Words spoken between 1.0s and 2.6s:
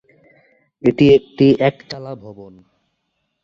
একটি এক চালা ভবন।